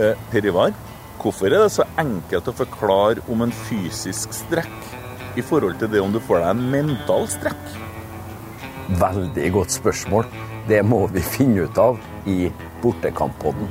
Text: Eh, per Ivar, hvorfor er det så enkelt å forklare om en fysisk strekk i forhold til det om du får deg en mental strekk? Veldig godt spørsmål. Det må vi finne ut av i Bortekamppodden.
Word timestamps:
Eh, 0.00 0.16
per 0.32 0.46
Ivar, 0.48 0.72
hvorfor 1.20 1.50
er 1.52 1.60
det 1.60 1.72
så 1.74 1.84
enkelt 2.00 2.46
å 2.48 2.56
forklare 2.56 3.20
om 3.28 3.42
en 3.44 3.52
fysisk 3.52 4.32
strekk 4.32 5.36
i 5.36 5.44
forhold 5.44 5.76
til 5.80 5.90
det 5.92 6.00
om 6.00 6.14
du 6.14 6.20
får 6.24 6.40
deg 6.40 6.52
en 6.54 6.62
mental 6.72 7.28
strekk? 7.28 7.74
Veldig 9.02 9.50
godt 9.58 9.74
spørsmål. 9.74 10.24
Det 10.70 10.80
må 10.86 11.02
vi 11.12 11.20
finne 11.20 11.66
ut 11.68 11.80
av 11.82 12.00
i 12.24 12.48
Bortekamppodden. 12.80 13.68